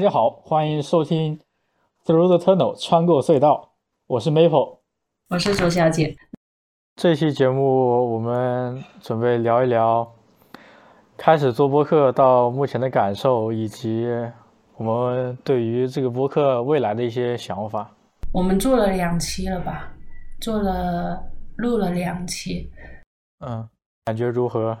[0.00, 1.38] 大家好，欢迎收听
[2.06, 3.72] Through the Tunnel 穿过隧道，
[4.06, 4.78] 我是 Maple，
[5.28, 6.16] 我是周小姐。
[6.96, 10.10] 这期节目我们准备聊一聊
[11.18, 14.06] 开始做播客到目前的感受，以及
[14.78, 17.94] 我们对于这个播客未来的一些想法。
[18.32, 19.92] 我们做了两期了吧？
[20.40, 21.22] 做了
[21.56, 22.70] 录了两期，
[23.46, 23.68] 嗯，
[24.06, 24.74] 感觉如何？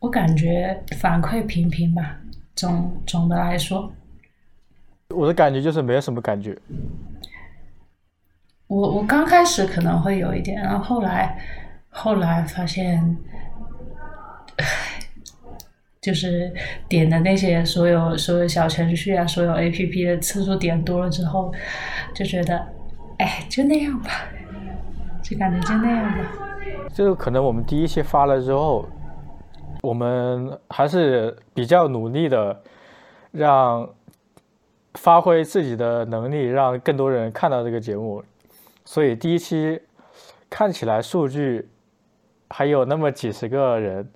[0.00, 2.16] 我感觉反馈平平吧，
[2.56, 3.92] 总总的来说。
[5.12, 6.56] 我的感觉就是没有什么感觉。
[8.66, 11.38] 我我刚开始可能会有一点，然后后来
[11.90, 13.16] 后来发现，
[16.00, 16.50] 就是
[16.88, 21.52] 点的那些所有所有小程序啊，所有 A P P 的次数点多了之后，
[22.14, 22.66] 就觉得，
[23.18, 24.10] 哎，就那样吧，
[25.22, 26.30] 就感觉就那样吧。
[26.94, 28.86] 这个可能我们第一期发了之后，
[29.82, 32.62] 我们还是比较努力的
[33.32, 33.86] 让。
[34.94, 38.22] 发挥自己的能力，让更多人看到这个节目。
[38.84, 39.80] 所以第一期
[40.50, 41.68] 看起来数据
[42.50, 44.06] 还有那么几十个人，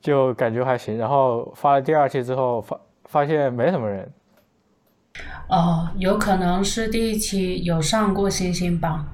[0.00, 0.98] 就感觉还行。
[0.98, 4.12] 然后发了第二期之后，发发现没什么人。
[5.48, 9.06] 哦，有可能是第一期有上过星星榜，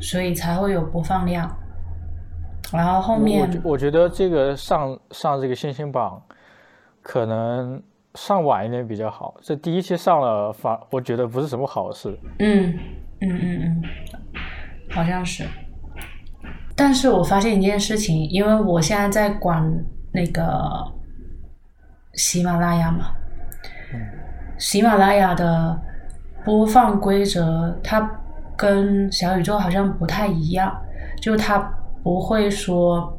[0.00, 1.54] 所以才会有播放量。
[2.72, 6.22] 然后后面，我觉得这个上上这个星星榜
[7.02, 7.82] 可能。
[8.18, 12.18] 上晚一点比较好，这第一期上了，反我觉得不是什么好事。
[12.40, 12.76] 嗯
[13.20, 13.82] 嗯嗯嗯，
[14.90, 15.44] 好像是。
[16.74, 19.62] 但是我发现一件事情，因为我现在在管
[20.10, 20.84] 那个
[22.14, 23.12] 喜马拉雅嘛，
[24.58, 25.80] 喜马拉雅的
[26.44, 28.20] 播放规则，它
[28.56, 30.76] 跟小宇宙好像不太一样，
[31.22, 31.56] 就它
[32.02, 33.16] 不会说，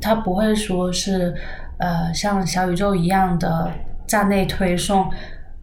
[0.00, 1.34] 它不会说是。
[1.82, 3.72] 呃，像小宇宙一样的
[4.06, 5.10] 站内推送，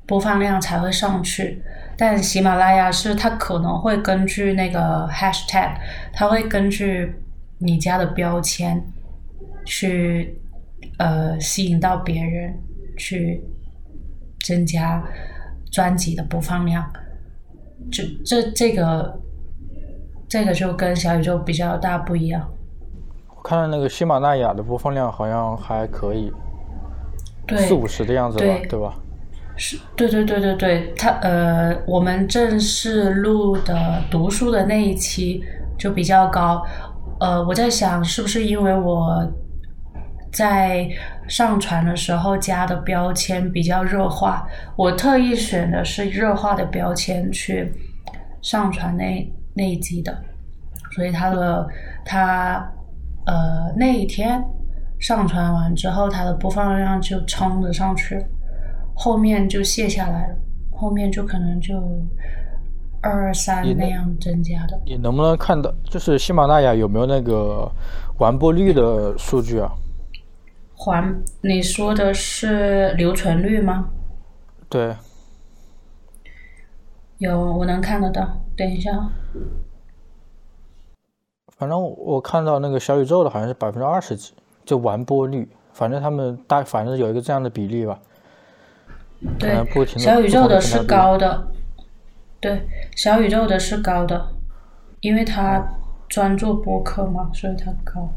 [0.06, 1.63] 播放量才会上去。
[1.97, 5.78] 但喜马拉雅是它可能会根据那个 hashtag，
[6.12, 7.16] 它会根据
[7.59, 8.84] 你家的标签
[9.66, 10.38] 去
[10.97, 12.53] 呃吸引到别人，
[12.97, 13.41] 去
[14.41, 15.02] 增加
[15.72, 16.91] 专辑的播放量。
[17.90, 19.18] 这这这个
[20.28, 22.46] 这个就跟小宇宙比较大不一样。
[23.44, 26.31] 看到那个喜马拉雅的播放量好像还可以，
[27.57, 28.94] 四五十的样子吧，对吧？
[29.55, 35.44] 是，对对对对对，他呃，我们正式录的读书的那一期
[35.78, 36.63] 就比较高，
[37.19, 39.25] 呃，我在想是不是因为我
[40.31, 40.88] 在
[41.28, 47.73] 上传的时候加的标签比较热化，我特意选的是热化的标签去
[48.41, 50.17] 上传那那一集的，
[50.91, 51.67] 所以它的
[52.05, 52.72] 它。
[53.29, 54.44] 呃，那一天
[54.97, 58.19] 上传完之后，它的播放量就冲了上去，
[58.95, 60.35] 后面就卸下来了，
[60.72, 61.79] 后面就可能就
[63.01, 64.81] 二三那样增加的。
[64.84, 67.72] 你能不能看到，就是喜马拉雅有没有那个
[68.17, 69.72] 完播率的数据啊？
[70.73, 73.90] 还你说的是留存率吗？
[74.67, 74.96] 对，
[77.19, 78.91] 有我能看得到，等一下。
[81.59, 84.34] 反正我看到那个小宇宙的好像是百分之二十几，
[84.66, 85.47] 就完播率。
[85.74, 88.00] 反正他们大，反正有一个这样的比例吧。
[89.38, 89.53] 对，
[89.97, 91.47] 小宇宙的是高的。
[92.40, 92.66] 对，
[92.96, 94.30] 小宇宙的是高的，
[95.02, 95.62] 因为他
[96.08, 98.08] 专做播客嘛，所以他高。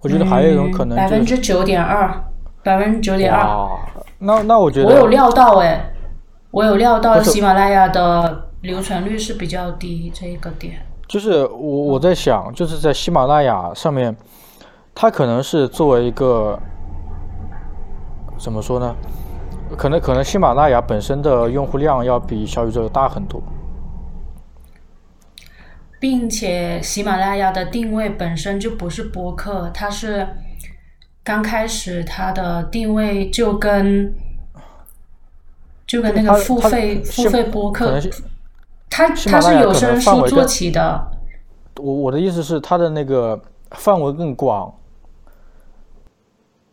[0.00, 2.24] 我觉得还有一种可能，百分之九点二，
[2.62, 3.68] 百分之九点二。
[4.20, 5.92] 那那我觉得我有料到哎，
[6.52, 10.80] 我有料到喜马拉雅的留存率是比较低这一个点。
[11.08, 14.14] 就是我我在想，就是在喜马拉雅上面，
[14.94, 16.58] 它可能是作为一个
[18.38, 18.94] 怎么说呢？
[19.76, 23.42] 可能可能喜马拉雅本身的用户量要比小宇宙大很多，
[25.98, 30.28] 并且喜马拉雅的定位本身就不是播客，它是
[31.24, 34.14] 刚开始它的定位就跟
[35.86, 37.98] 就跟那个付费付费播客。
[38.98, 41.08] 它它是有声书做起的，
[41.76, 43.40] 我我的意思是它的那个
[43.70, 44.74] 范围更广，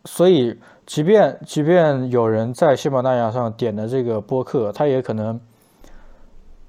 [0.04, 5.40] 所以即便即便有人在喜马拉雅上点的这个播客，他也可能，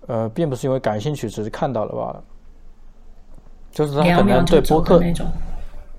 [0.05, 2.23] 呃，并不是因为感兴趣，只是看到了罢了，
[3.71, 5.25] 就是他可能对播客那种，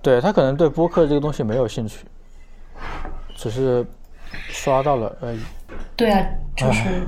[0.01, 2.07] 对他可能对播客这个东西没有兴趣，
[3.35, 3.85] 只是
[4.31, 5.41] 刷到了而已。
[5.97, 7.03] 对啊，就是。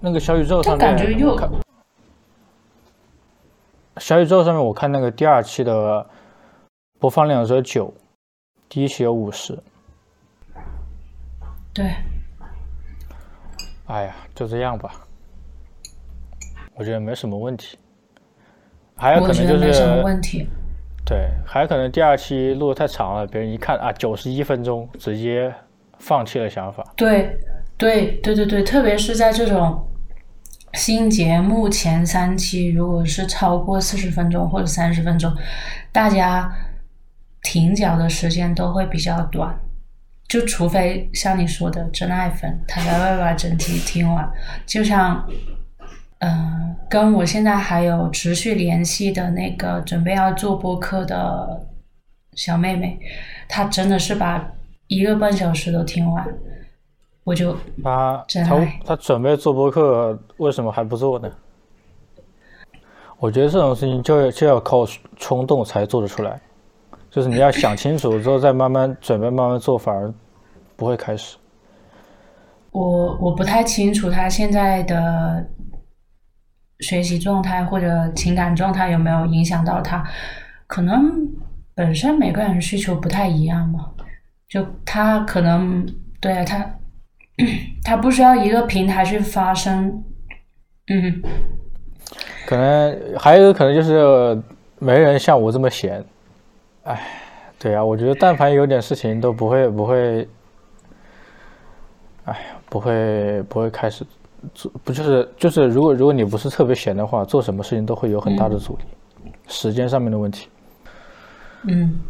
[0.00, 0.98] 那个小宇宙上面，
[3.98, 6.06] 小宇宙上面我看那个第二期的
[6.98, 7.92] 播放量只有九，
[8.68, 9.58] 第一期有五十。
[11.74, 11.94] 对，
[13.86, 14.90] 哎呀，就这样吧，
[16.74, 17.78] 我觉得没什么问题。
[18.96, 20.48] 还有可能就我觉得没什么问题。
[21.04, 25.54] 对，还有可能第二期录的太长了，别人一看啊，九十一分钟，直接
[25.98, 26.84] 放弃了想法。
[26.96, 27.38] 对，
[27.76, 29.86] 对，对对对，特别是在这种
[30.74, 35.34] 新节目前三期，如果是超过四十分钟或者三十分钟，
[35.90, 36.50] 大家
[37.42, 39.58] 停脚的时间都会比较短。
[40.28, 44.30] 就除非像你说的真爱粉，他才会把整体听完。
[44.64, 45.28] 就像，
[46.20, 51.66] 嗯、跟我现在还有持续联系的那个准备要做播客的
[52.36, 52.96] 小妹妹，
[53.48, 54.52] 她真的是把
[54.86, 56.24] 一个半小时都听完。
[57.24, 61.30] 我就他他他准备做播客，为什么还不做呢？
[63.18, 64.86] 我觉得这种事情就要就要靠
[65.16, 66.40] 冲动才做得出来，
[67.10, 70.12] 就是你要想清楚之后再慢慢准备，慢慢做，反而
[70.74, 71.36] 不会开始。
[72.70, 75.44] 我我不太清楚他现在的
[76.78, 80.02] 学习状态或者情感状态有没有影响到他，
[80.66, 81.28] 可能
[81.74, 83.90] 本身每个人需求不太一样嘛，
[84.48, 85.86] 就他可能
[86.20, 86.74] 对啊，他
[87.84, 90.04] 他不需要一个平台去发声，
[90.88, 91.22] 嗯，
[92.46, 94.40] 可能还有一个可能就是
[94.78, 96.04] 没人像我这么闲。
[96.84, 97.00] 哎，
[97.58, 100.26] 对啊，我觉得但凡有点事情都不会不会，
[102.24, 104.04] 哎呀，不会不会开始
[104.54, 110.48] 做，不就是就是如果如果你不是特别闲的话，做什么事情都会有很大的阻力，时间上面的问题。
[111.68, 112.00] 嗯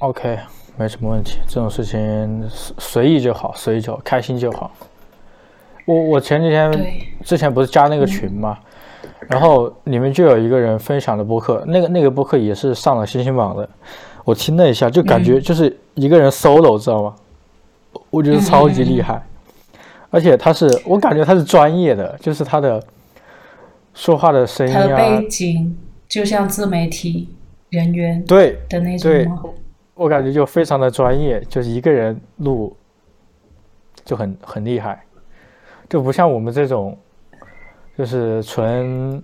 [0.00, 0.38] OK，
[0.78, 4.70] 没什么问题，这种事情随随意就好，随意就好，开心就好。
[5.86, 6.70] 我我前几天
[7.24, 8.58] 之前不是加那个群嘛，
[9.28, 13.66] 然后里面就有一个人分享的播客，那个那个播客也是上了星星榜的，
[14.24, 17.14] 我听了一下，就感觉就是一个人 solo，知道吗？
[18.10, 19.24] 我觉得超级厉害，
[20.10, 22.82] 而且他是我感觉他是专业的，就是他的
[23.94, 27.28] 说话的声音他的啊，背景就像自媒体
[27.70, 29.24] 人员对，的那对。
[29.24, 29.42] 种吗？
[29.96, 32.76] 我感觉就非常的专业，就是一个人录
[34.04, 35.02] 就很很厉害，
[35.88, 36.96] 就不像我们这种
[37.96, 39.22] 就是纯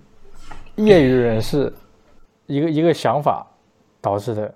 [0.77, 1.71] 业余人士
[2.47, 3.45] 一个一个想法
[4.01, 4.51] 导致的。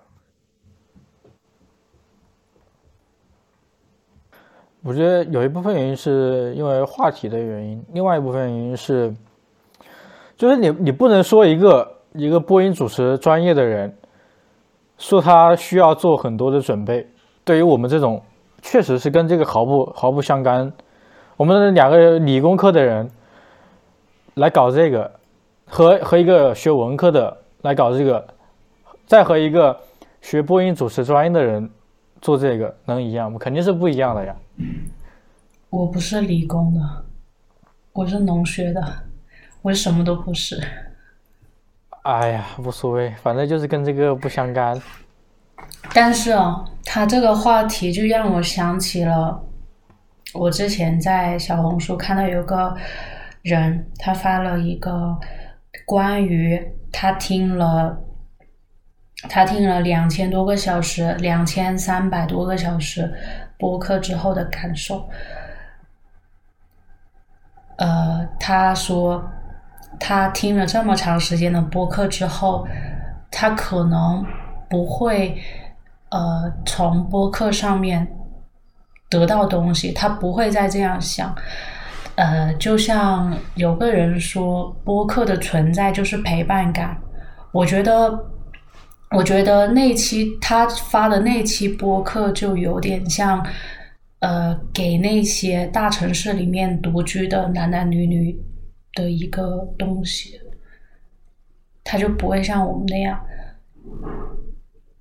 [4.81, 9.13] 我觉得有一部分原因是因为话题的原因，另外一部分原因是，
[10.35, 13.95] 就是你你不能说一个一个播音主持专业的人。
[14.97, 17.07] 说他需要做很多的准备，
[17.45, 18.21] 对于我们这种
[18.61, 20.71] 确实是跟这个毫不毫不相干，
[21.35, 23.09] 我们两个理工科的人
[24.35, 25.11] 来搞这个，
[25.65, 28.25] 和和一个学文科的来搞这个，
[29.05, 29.77] 再和一个
[30.21, 31.69] 学播音主持专业的人
[32.21, 33.37] 做这个，能一样吗？
[33.39, 34.35] 肯定是不一样的呀。
[35.69, 36.79] 我不是理工的，
[37.93, 38.81] 我是农学的，
[39.61, 40.57] 我什么都不是。
[42.07, 44.81] 哎呀，无所谓，反正就是跟这个不相干。
[45.93, 49.43] 但是哦，他这个话题就让我想起了
[50.33, 52.73] 我之前在小红书看到有个
[53.41, 55.19] 人，他发了一个
[55.85, 57.97] 关于他听了
[59.27, 63.13] 他听了两千多个小时、两千三百多个小时
[63.59, 65.09] 播客之后的感受。
[67.77, 69.29] 呃，他说
[69.99, 72.67] 他听了这么长时间的播客之后，
[73.31, 74.25] 他可能
[74.69, 75.37] 不会
[76.09, 78.07] 呃从播客上面
[79.09, 81.35] 得到东西，他不会再这样想。
[82.15, 86.97] 呃，就像有个人说，播客的存在就是陪伴感。
[87.51, 88.19] 我觉得，
[89.11, 93.45] 我觉得那期他发的那期播客就有点像，
[94.19, 98.35] 呃，给那些大城市里面独居的男男女女
[98.97, 100.41] 的一个东西，
[101.83, 103.23] 他就不会像我们那样。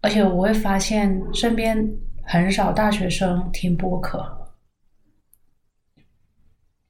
[0.02, 1.90] 而且我会发现身边
[2.22, 4.24] 很少大学生听播客。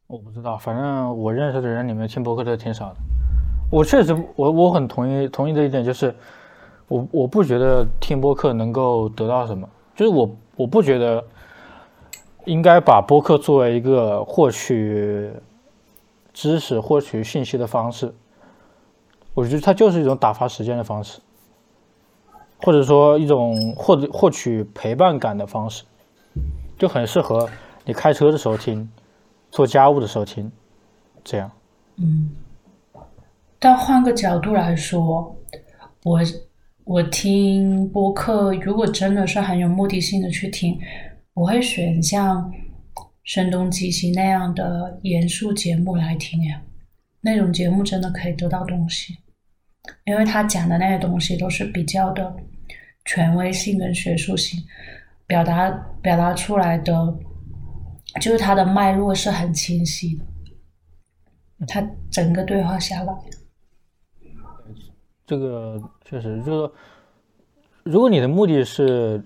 [0.09, 2.97] 我不知道，反正我认识的人里面听播客的挺少的。
[3.71, 6.15] 我确实，我我很同意同意的一点就是，
[6.89, 11.25] 我我不觉得听播客能够得到什么，就是我我不觉得
[12.45, 15.31] 应该把播客作为一个获取
[16.37, 18.15] 知识、获取信息的方式。
[19.33, 21.19] 我觉得它就是一种打发时间的方式，
[22.59, 25.85] 或者说一种获得获取陪伴感的方式，
[26.79, 27.49] 就很适合
[27.87, 28.87] 你开车的时候听。
[29.51, 30.53] 做家务的时候听，
[31.25, 31.51] 这样。
[31.97, 32.31] 嗯，
[33.59, 35.35] 但换个角度来说，
[36.05, 36.21] 我
[36.85, 40.79] 我听播客，如果真的是很有目的性的去听，
[41.33, 42.53] 我会选像
[43.27, 46.63] 声东击西那样的严肃节目来听呀。
[47.21, 49.19] 那种节目真的可以得到东西，
[50.05, 52.35] 因为他讲的那些东西都是比较的
[53.05, 54.61] 权威性跟学术性，
[55.27, 55.69] 表达
[56.01, 57.19] 表达出来的
[58.21, 60.25] 就是他的脉络是很清晰的。
[61.67, 63.13] 他整个对话下来，
[65.27, 66.73] 这个确实就是，
[67.83, 69.25] 如果你的目的是，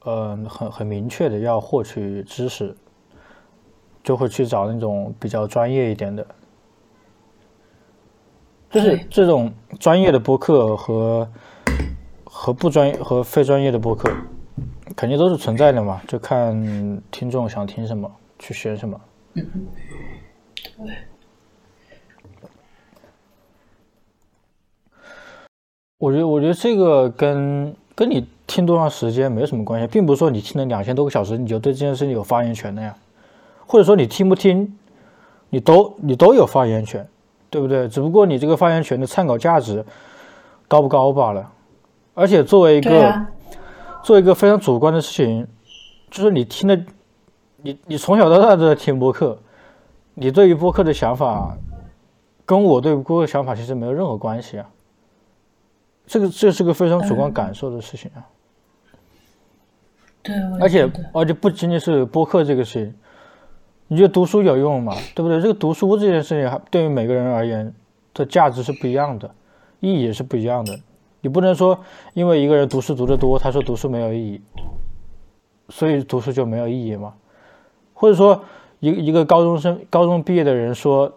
[0.00, 2.76] 呃，很很明确的要获取知识，
[4.02, 6.26] 就会去找那种比较专业一点的。
[8.70, 11.28] 就是这种专业的播客和
[12.24, 14.10] 和不专业和非专业的播客，
[14.96, 16.52] 肯定都是存在的嘛，就看
[17.10, 18.98] 听众想听什么，去选什么。
[25.98, 32.96] 我觉得，我觉得这个跟跟你听多长时间没有什么关系，并不是说你听了两千多个小时，你就对这件事情有发言权的呀，
[33.72, 34.76] 或者说你听不听，
[35.48, 37.08] 你都你都有发言权，
[37.48, 37.88] 对不对？
[37.88, 39.82] 只不过你这个发言权的参考价值
[40.68, 41.50] 高不高罢了。
[42.12, 43.26] 而且作为一个、
[44.02, 45.46] 做一个非常主观的事情，
[46.10, 46.78] 就是你听的，
[47.62, 49.38] 你你从小到大都在听播客，
[50.12, 51.56] 你对于播客的想法，
[52.44, 54.68] 跟我对播客的想法其实没有任何关系啊。
[56.06, 58.20] 这个这是个非常主观感受的事情啊，
[60.22, 62.94] 对，而且而且不仅仅是播客这个事情，
[63.92, 64.96] 你觉得读书有用吗？
[65.14, 65.38] 对不对？
[65.38, 67.74] 这个读书这件事情，对于每个人而言
[68.14, 69.30] 的价值是不一样的，
[69.80, 70.80] 意义也是不一样的。
[71.20, 71.78] 你不能说
[72.14, 74.40] 因为一个人读书读得多，他说读书没有意义，
[75.68, 77.12] 所以读书就没有意义吗？
[77.92, 78.42] 或者说
[78.80, 81.12] 一个一个高中生高中毕业的人说，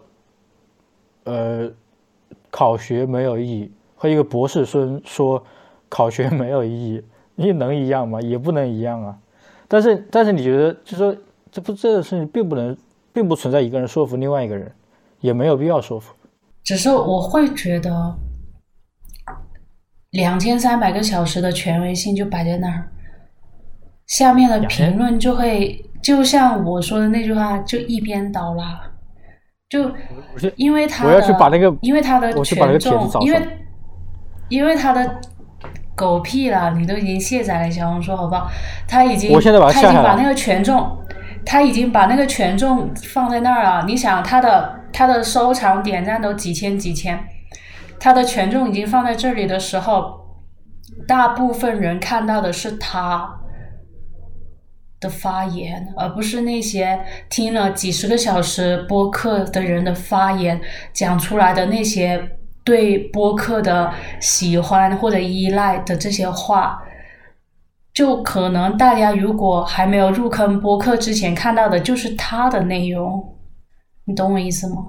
[1.24, 1.70] 呃，
[2.50, 5.42] 考学没有意义，和一个博士生说
[5.88, 7.02] 考学没有意义，
[7.36, 8.20] 你能一样吗？
[8.20, 9.16] 也不能一样啊。
[9.66, 11.16] 但是但是你觉得，就说
[11.56, 12.76] 这不这个事情并不能，
[13.14, 14.70] 并不存在一个人说服另外一个人，
[15.20, 16.12] 也没有必要说服。
[16.62, 18.14] 只是我会觉得，
[20.10, 22.88] 两千三百个小时的权威性就摆在那儿，
[24.06, 28.78] 下面的评论就会就像我说的那句话，就一边倒啦，
[29.70, 29.90] 就
[30.56, 33.48] 因为他的我要去把那个因为他的权重，因为
[34.50, 35.20] 因为他的
[35.94, 38.46] 狗屁了，你都已经卸载了小红书，好不好？
[38.86, 40.98] 他已经我现在把它他已经把那个权重，
[41.46, 43.84] 他已经把那个权重放在那儿了。
[43.86, 47.24] 你想，他的他的收藏点赞都几千几千，
[48.00, 50.26] 他的权重已经放在这里的时候，
[51.06, 53.38] 大部分人看到的是他
[54.98, 56.98] 的发言，而不是那些
[57.30, 60.60] 听了几十个小时播客的人的发言
[60.92, 66.82] 讲出来的那些对播客的喜欢或者依赖的这些话。
[67.96, 73.26] 就可能大家如果还没有入坑播客之前看到的就是他的内容，
[74.04, 74.84] 你懂我意思吗？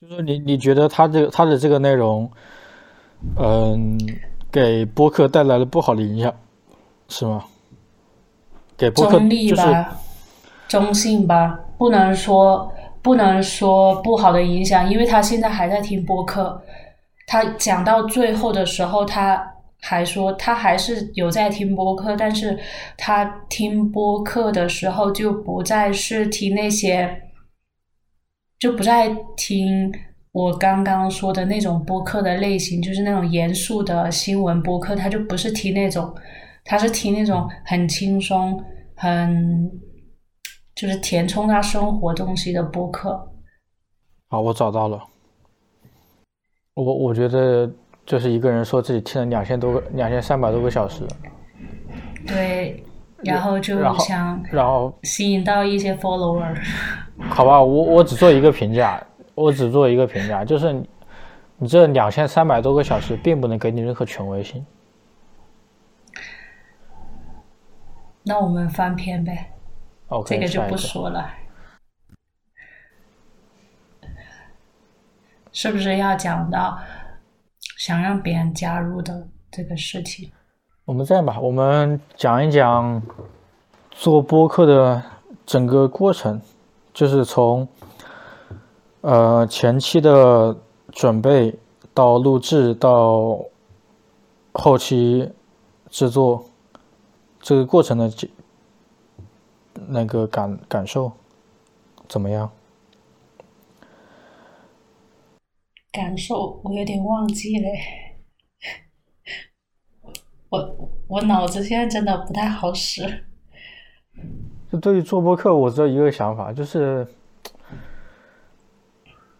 [0.00, 2.30] 就是你你觉得他这个他的这个内容，
[3.36, 3.98] 嗯，
[4.52, 6.32] 给播客带来了不好的影响，
[7.08, 7.42] 是吗？
[8.76, 9.98] 给播客中立就是吧，
[10.68, 16.62] 中性吧，不能说不能说不好的影响，因为他现在还在听播客，
[17.26, 19.44] 他讲到最后的时候，他
[19.80, 22.58] 还说他还是有在听播客，但是
[22.96, 27.30] 他听播客的时候就不再是听那些，
[28.58, 29.92] 就不再听
[30.32, 36.14] 我刚刚说的那种播客的类型，就是那种严肃的新闻播客，他就不是听那种。
[36.70, 38.62] 他是听那种很轻松、
[38.94, 39.70] 很
[40.74, 43.32] 就是填充他生活东西的播客。
[44.28, 45.02] 好，我找到了。
[46.74, 47.72] 我我觉得
[48.08, 51.06] 就是一个人说自己听了两千多个、两千三百多个小时，
[52.26, 52.82] 对，
[53.18, 56.56] 然后就然后想然后吸引到一些 follower。
[57.28, 58.98] 好吧，我我只做一个评价，
[59.34, 60.88] 我只做一个评价，就是你
[61.58, 64.64] 你这两千三百多个小时并不能给你任何权威性。
[68.22, 69.50] 那我们翻篇呗
[70.08, 71.30] ，OK，这个就不说了。
[75.52, 76.78] 是不是要讲到
[77.78, 80.28] 想让别人加入的这个事情？
[80.84, 83.00] 我们这样吧，我们讲一讲
[83.92, 85.00] 做播客的
[85.46, 86.40] 整个过程，
[86.92, 87.66] 就是从
[89.02, 90.56] 呃前期的
[90.90, 91.56] 准备
[91.94, 93.38] 到录制到
[94.54, 95.30] 后期
[95.88, 96.44] 制作
[97.40, 98.28] 这个过程的这
[99.86, 101.12] 那个感感受
[102.08, 102.50] 怎么样？
[105.90, 107.70] 感受我有点忘记嘞，
[110.50, 113.02] 我我脑子现在真的不太好使。
[114.70, 117.06] 就对于做播客，我只有一个想法，就是，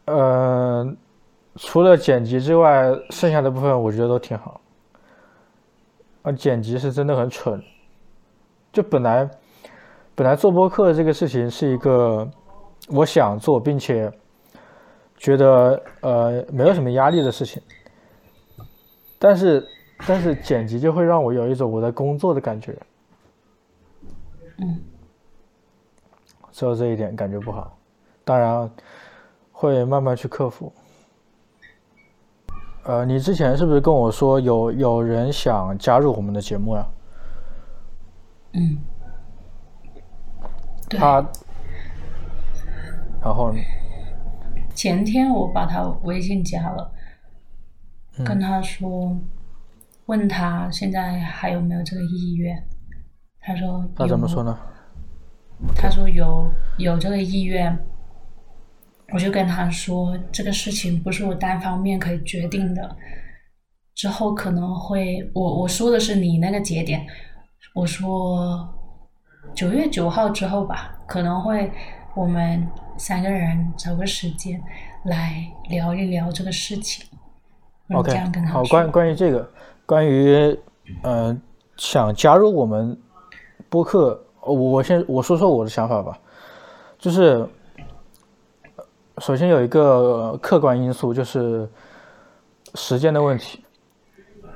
[0.07, 0.85] 呃，
[1.57, 4.61] 除了剪辑之外，剩下的部分我觉得都挺好。
[6.23, 7.63] 啊，剪辑是真的很蠢。
[8.73, 9.29] 就本来，
[10.15, 12.27] 本来做播客这个事情是一个
[12.89, 14.11] 我想做并且
[15.19, 17.61] 觉得呃没有什么压力的事情，
[19.19, 19.69] 但是
[20.07, 22.75] 但是剪辑就会让我有一种我在工作的感觉。
[24.57, 24.81] 嗯。
[26.51, 27.79] 只有这一点感觉不好，
[28.25, 28.69] 当然
[29.53, 30.73] 会慢慢去克服。
[32.83, 36.87] 呃，你之前是不是跟我说有有人想加入我们的节目呀？
[38.55, 38.79] 嗯。
[40.91, 41.25] 他，
[43.21, 43.53] 然后
[44.79, 46.89] 前天我把他微信加了，
[48.25, 49.19] 跟他说，
[50.07, 52.57] 问他现在还有没有这个意愿，
[53.41, 54.57] 他说他怎么说呢？
[55.75, 57.77] 他说有有这个意愿，
[59.13, 62.97] 我就跟他说这个事情不是我单方面可以决定的，
[63.97, 67.05] 之后可能会我我说的是你那个节点，
[67.75, 68.73] 我说
[69.57, 71.69] 九月九号之后吧，可能会
[72.15, 74.61] 我们三个人找个时间
[75.05, 77.07] 来聊一聊这个事情。
[77.95, 78.13] OK，
[78.53, 79.49] 好，关关于这个，
[79.87, 80.59] 关于
[81.03, 81.41] 嗯
[81.77, 82.99] 想加入我们
[83.69, 84.21] 播客。
[84.41, 86.19] 我先我说说我的想法吧，
[86.99, 87.47] 就是
[89.19, 91.69] 首先有一个客观因素，就是
[92.75, 93.63] 时间的问题。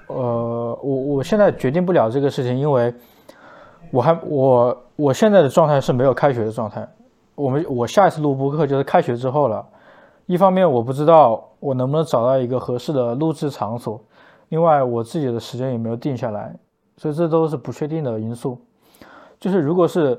[0.07, 2.95] 呃，我我现在决定不了这个事情，因为
[3.91, 6.89] 我还我我现在的状态是没有开学的状态。
[7.35, 9.67] 我们我下一次录播课就是开学之后了。
[10.27, 14.01] 一方面我不知道我能不能找到一个合适的录制场所，
[14.51, 16.55] 另外我自己的时间也没有定下来，
[16.97, 18.59] 所以这都是不确定的因素。
[19.41, 20.19] 就是如果是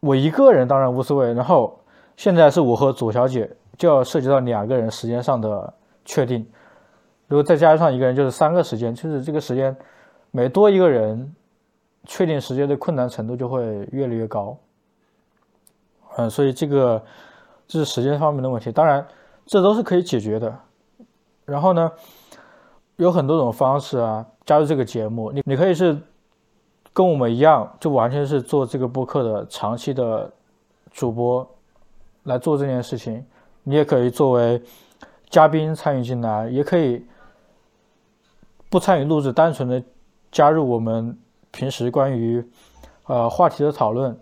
[0.00, 1.32] 我一个人，当然无所谓。
[1.32, 1.80] 然后
[2.16, 5.72] 现在是我和左小姐，就要涉及到两个人时间上的
[6.04, 6.46] 确定。
[7.26, 9.74] 如果再加上一个人，就是三个时间，就是这个时间
[10.30, 11.34] 每多一个人，
[12.04, 14.56] 确定时间的困难程度就会越来越高。
[16.18, 17.02] 嗯，所以这个
[17.66, 18.70] 这是时间方面的问题。
[18.70, 19.04] 当然，
[19.46, 20.54] 这都是可以解决的。
[21.46, 21.90] 然后呢，
[22.96, 25.96] 有很多种方式啊，加入这个节目，你你可以是。
[26.90, 30.28] 跟我们一样，就完全是做这个播客的长期的
[30.90, 31.48] 主播
[32.24, 33.24] 来做这件事情。
[33.62, 34.60] 你也可以作为
[35.30, 37.06] 嘉宾参与进来，也可以
[38.68, 39.80] 不参与录制，单纯的
[40.32, 41.16] 加入我们
[41.52, 42.44] 平时关于
[43.06, 44.18] 呃话题的讨论。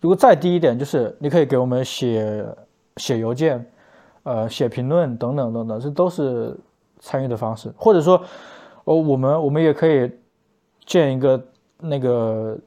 [0.00, 2.44] 如果再低一点，就是你可以给我们写
[2.96, 3.64] 写邮件，
[4.22, 6.56] 呃写评论等等等等，这都是
[6.98, 7.72] 参与的方式。
[7.76, 8.22] 或者说，
[8.84, 10.10] 哦我们我们也可以
[10.84, 11.42] 建一个。
[11.78, 12.58] 那个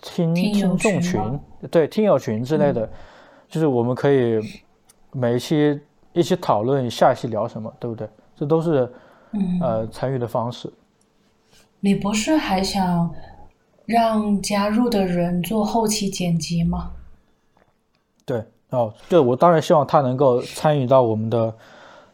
[0.00, 2.88] 听听众群，对听友群之类的，
[3.48, 4.38] 就是我们可以
[5.10, 5.80] 每一期
[6.12, 8.08] 一起讨论下一期聊什么，对不对？
[8.36, 8.88] 这都是
[9.60, 10.72] 呃参与的方式。
[11.80, 13.12] 你不是还想
[13.90, 16.92] 让加入的人做后期剪辑吗？
[18.24, 21.54] 对哦，对我当然希望他能够参与到我们的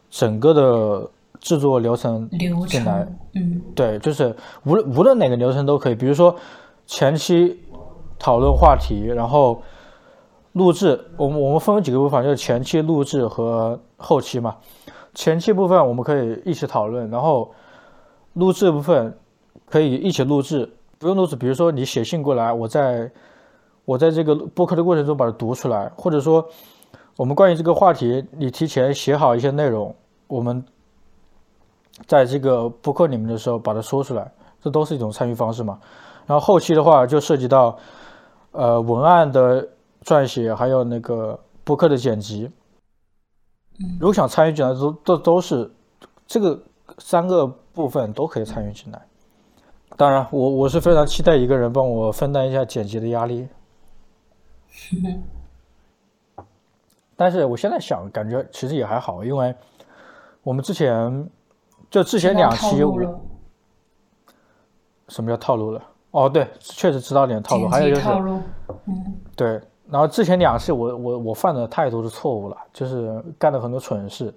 [0.09, 1.09] 整个的。
[1.39, 2.27] 制作流程
[2.67, 4.35] 进来，嗯，对，就是
[4.65, 5.95] 无论无论哪个流程都可以。
[5.95, 6.35] 比如说
[6.87, 7.59] 前期
[8.17, 9.61] 讨论话题，然后
[10.53, 14.57] 录制，我们我们分为几个部分，就是前期录制和后期嘛。
[15.13, 17.53] 前期部分我们可以一起讨论，然后
[18.33, 19.15] 录制部分
[19.67, 21.35] 可以一起录制，不用录制。
[21.35, 23.11] 比如说你写信过来，我在
[23.85, 26.47] 我在这个播客的过程中把它读出来，或者说
[27.15, 29.95] 我们关于这个话题，你提前写好一些内容，
[30.27, 30.63] 我们。
[32.05, 34.31] 在这个播客里面的时候，把它说出来，
[34.61, 35.79] 这都是一种参与方式嘛。
[36.27, 37.75] 然后后期的话，就涉及到，
[38.51, 39.67] 呃，文案的
[40.03, 42.51] 撰写，还有那个播客的剪辑。
[43.99, 45.71] 如果想参与进来，都都都是
[46.27, 46.61] 这个
[46.99, 49.06] 三个部分都可以参与进来。
[49.97, 53.47] 当然，我我是非常期待一个人帮我分担一下剪辑的压力。
[57.17, 59.53] 但是我现在想，感觉其实也还好，因为
[60.43, 61.29] 我们之前。
[61.89, 62.75] 就之前两期，
[65.07, 65.81] 什么叫套路了？
[66.11, 67.65] 哦，对，确实知道点套路。
[67.69, 68.09] 还有就是，
[68.87, 69.61] 嗯，对。
[69.89, 74.33] 然后之前两期我我我犯了太多的错误了，就是干了很多蠢事。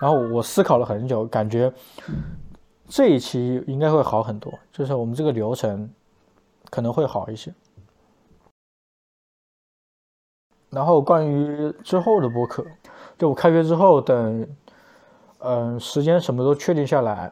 [0.00, 1.70] 然后我思考了很久，感觉
[2.88, 5.90] 这一期应该会好很多，就是我们这个流程
[6.70, 7.52] 可能会好一些。
[10.70, 12.64] 然后关于之后的播客，
[13.16, 14.46] 就我开学之后等。
[15.38, 17.30] 嗯，时间什么都确定下来，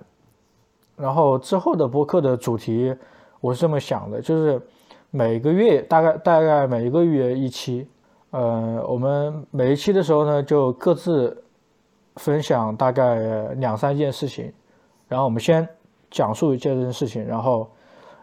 [0.94, 2.94] 然后之后的播客的主题，
[3.40, 4.60] 我是这么想的，就是
[5.10, 7.88] 每个月大概大概每一个月一期，
[8.30, 11.42] 呃，我们每一期的时候呢，就各自
[12.16, 14.52] 分享大概两三件事情，
[15.08, 15.68] 然后我们先
[16.10, 17.70] 讲述一件事情，然后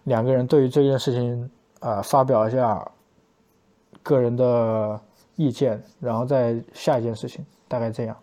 [0.06, 2.86] 两个人对于这件事情啊发表一下
[4.04, 5.00] 个人的
[5.36, 8.18] 意见，然后再下一件事情，大概这样，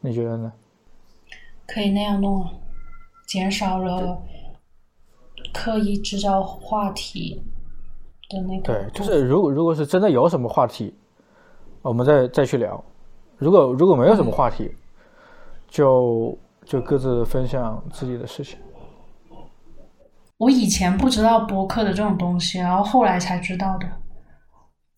[0.00, 0.52] 你觉得呢？
[1.66, 2.52] 可以那样弄啊，
[3.26, 4.22] 减少了
[5.52, 7.42] 刻意制造话题
[8.28, 8.62] 的那个。
[8.62, 10.94] 对，就是如果如果是真的有什么话题，
[11.82, 12.80] 我们再再去聊；
[13.36, 14.76] 如果如果没有什么话题，
[15.68, 18.58] 就就各自分享自己的事情。
[20.36, 23.88] 我以前不知道播客的这种东西，然后后来才知道的。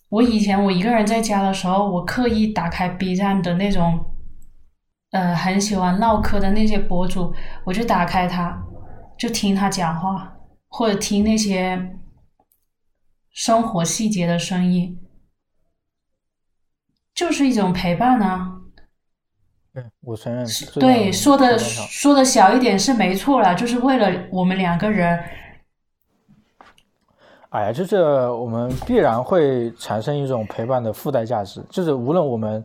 [0.09, 4.05] 我以前我一个人在家的时候，我刻意打开 B 站的那种。
[5.11, 7.33] 呃，很喜欢唠嗑的那些博主，
[7.65, 8.63] 我就打开他，
[9.17, 10.37] 就听他讲话，
[10.69, 11.97] 或者听那些
[13.31, 15.01] 生活细节的声音，
[17.15, 18.58] 就是一种陪伴呢。
[19.81, 20.47] 对，我承认。
[20.75, 25.19] 对，说的说的小一点是没错了，就是为了我们两个人。
[27.51, 27.97] 哎呀，就是
[28.31, 32.65] 我们必然会产生一种陪伴的附带价值，就是无论我们。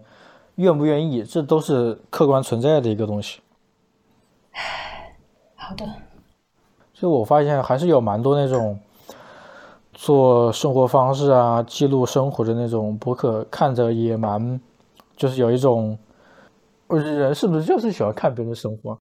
[0.57, 3.41] 愿不愿意，这都是客观存在的一个东西。
[5.55, 5.83] 好的。
[6.93, 8.79] 就我发现还是有蛮多那种
[9.93, 14.61] 做生活方式啊、记录生活的那种博客，看着也蛮，
[15.17, 15.97] 就是有一种，
[16.97, 18.99] 人是不是就是喜欢看别人的生活？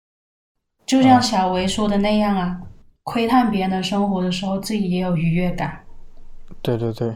[0.84, 2.60] 就像小维说的那样啊，
[3.02, 5.78] 窥探别人的生活的时候，自己也有愉悦感。
[6.60, 7.14] 对对对。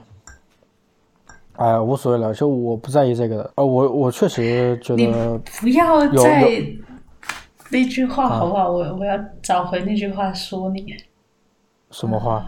[1.57, 3.53] 哎，无所谓了，就我不在意这个的。
[3.57, 6.63] 呃，我我确实觉得不要再
[7.71, 8.71] 那句话好不好？
[8.71, 10.95] 我我要找回那句话说你。
[11.91, 12.45] 什么话？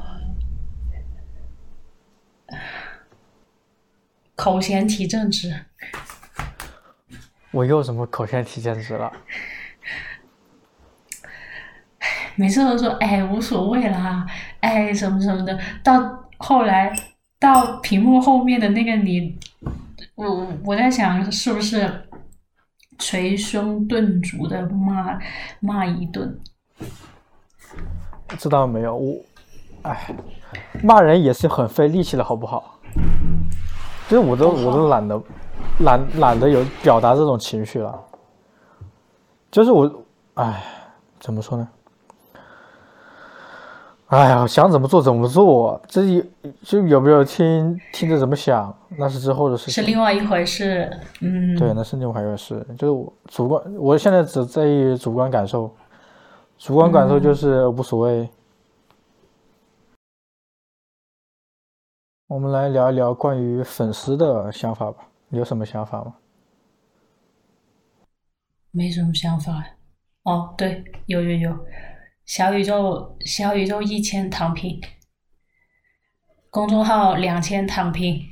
[4.36, 5.52] 口嫌体正直。
[7.50, 9.12] 我又什么口腔体正直了？
[12.36, 14.26] 每次都说哎无所谓啦，
[14.60, 16.92] 哎什么什么的，到后来。
[17.40, 19.38] 到屏幕后面的那个你，
[20.16, 21.88] 我我在想是不是
[22.98, 25.16] 捶胸顿足的骂
[25.60, 26.36] 骂一顿？
[28.36, 28.96] 知道没有？
[28.96, 29.14] 我，
[29.82, 30.08] 哎，
[30.82, 32.80] 骂人也是很费力气的，好不好？
[34.08, 35.16] 就是我都我都懒得
[35.80, 37.98] 懒懒得有表达这种情绪了。
[39.50, 39.90] 就是我，
[40.34, 40.62] 哎，
[41.18, 41.68] 怎么说呢？
[44.08, 46.30] 哎呀，想怎么做怎么做，这一
[46.62, 50.90] 就有没有听听着怎么想，那是之后的事情，是另外一回事。
[51.20, 52.66] 嗯，对，那是另外一回事。
[52.78, 55.70] 就是我主观，我现在只在意主观感受，
[56.56, 58.28] 主观感受就是无所谓。
[62.28, 66.14] 我们来聊一聊关于粉丝的想法吧，你有什么想法吗？
[68.70, 69.64] 没什么想法。
[70.22, 71.66] 哦，对，有有有。
[72.24, 74.78] 小宇宙，小宇宙一千躺平，
[76.50, 78.22] 公众号两千躺平，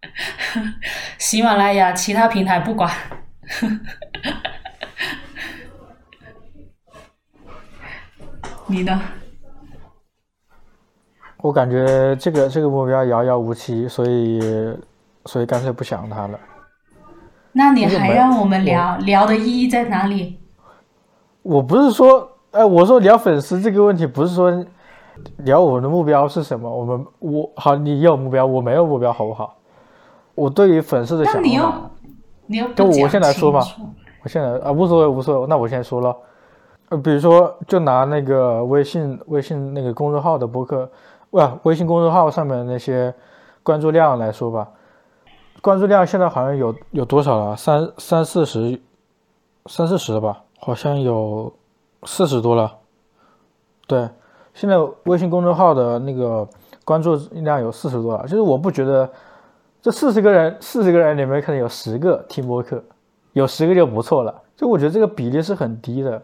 [1.18, 2.94] 喜马拉雅其他平台不管，
[8.68, 9.00] 你呢？
[11.38, 14.38] 我感觉这个这个目标遥遥无期，所以
[15.28, 16.40] 所以干脆不想他了。
[17.52, 20.40] 那你还让我们聊聊的意义在哪里？
[21.42, 24.64] 我不是说，哎，我说聊粉丝这个问题，不是说
[25.38, 26.66] 聊我们的目标是什么。
[26.66, 29.54] 我们我好，你有目标，我没有目标，好不好？
[30.34, 31.40] 我对于粉丝的想法，
[32.46, 33.60] 你要就我先来说吧。
[34.22, 35.46] 我现在啊，无所谓，无所谓。
[35.46, 36.16] 那我先说了，
[36.88, 40.90] 呃，比如说，就拿那个微信微信那个公众号的博客，
[41.30, 43.12] 不，微信公众号上面那些
[43.62, 44.68] 关注量来说吧，
[45.60, 47.56] 关注量现在好像有有多少了？
[47.56, 48.80] 三三四十，
[49.66, 50.42] 三四十了吧？
[50.60, 51.52] 好像有
[52.04, 52.72] 四十多了，
[53.86, 54.08] 对，
[54.54, 56.46] 现在微信公众号的那个
[56.84, 58.22] 关注量有四十多了。
[58.24, 59.08] 就是我不觉得
[59.80, 62.82] 这四十个人，四十个人里面可能有十个听播客，
[63.32, 64.34] 有十个就不错了。
[64.56, 66.20] 就我觉得这个比例是很低的。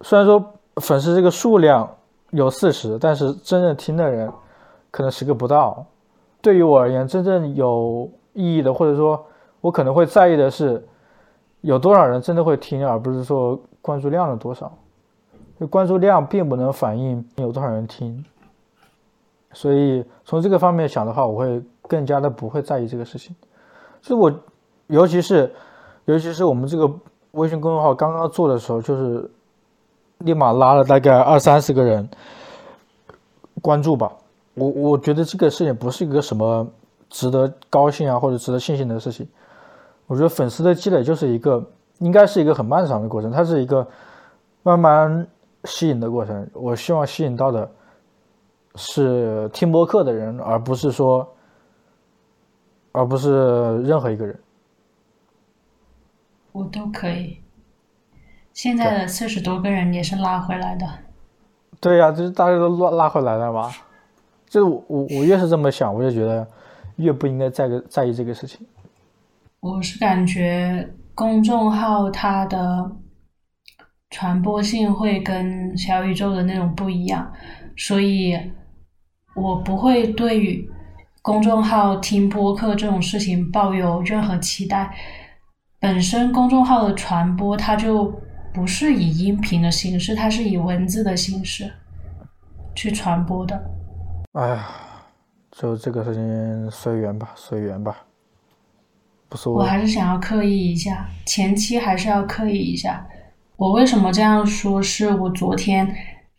[0.00, 0.44] 虽然说
[0.76, 1.88] 粉丝这个数量
[2.30, 4.30] 有四十，但是真正听的人
[4.90, 5.84] 可能十个不到。
[6.40, 9.26] 对于我而言，真正有意义的，或者说
[9.60, 10.86] 我可能会在意的是。
[11.60, 14.72] 有多少人真的会听，而不是说关注量的多少？
[15.58, 18.24] 就关注量并不能反映有多少人听。
[19.52, 23.34] 所以从这个方面想的话，我会更加的不会在意这个事情。
[24.00, 24.32] 所以我，
[24.86, 25.52] 尤其是，
[26.04, 26.88] 尤其是我们这个
[27.32, 29.28] 微信公众号刚刚做的时候，就是
[30.18, 32.08] 立马拉了大概二三十个人
[33.60, 34.12] 关注吧。
[34.54, 36.64] 我我觉得这个事情不是一个什么
[37.10, 39.28] 值得高兴啊或者值得庆幸的事情。
[40.06, 41.62] 我觉得粉丝的积累就是一个，
[41.98, 43.86] 应该是一个很漫长的过程，它是一个
[44.62, 45.26] 慢慢
[45.64, 46.48] 吸引的过程。
[46.54, 47.70] 我希望吸引到的
[48.76, 51.28] 是听播客的人，而不是说，
[52.92, 54.38] 而不是任何一个人。
[56.52, 57.38] 我都可以。
[58.52, 60.86] 现在的四十多个人也是拉回来的。
[61.80, 63.70] 对呀，就是大家都拉拉回来了嘛。
[64.48, 66.46] 就我我我越是这么想，我就觉得
[66.98, 68.64] 越不应该在个在意这个事情。
[69.60, 72.90] 我是感觉公众号它的
[74.10, 77.32] 传播性会跟小宇宙的那种不一样，
[77.76, 78.38] 所以
[79.34, 80.70] 我不会对于
[81.22, 84.94] 公众号听播客这种事情抱有任何期待。
[85.80, 88.12] 本身公众号的传播，它就
[88.52, 91.70] 不是以音频的形式，它是以文字的形式
[92.74, 93.70] 去传播的。
[94.32, 94.66] 哎呀，
[95.60, 97.96] 就这个事情随缘吧，随缘吧。
[99.28, 103.04] 不是我还是想要刻意一下，前期还是要刻意一下。
[103.56, 104.80] 我为什么这样说？
[104.80, 105.92] 是我昨天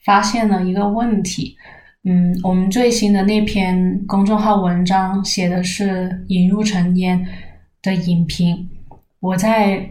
[0.06, 1.58] 发现了一个问题。
[2.06, 7.28] 嗯，我们最新的那篇公众号文章写的是引入尘烟
[7.82, 8.70] 的影评。
[9.20, 9.86] 我在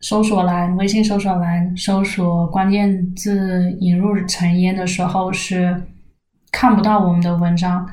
[0.00, 5.82] 搜索栏、微信搜索栏搜索关键字“引入尘烟”的时候，是
[6.50, 7.86] 看不到我们的文章，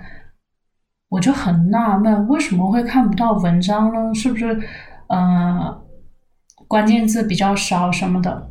[1.11, 4.15] 我就很纳闷，为什么会看不到文章呢？
[4.15, 4.57] 是不是
[5.07, 5.77] 呃
[6.69, 8.47] 关键字比较少什么的？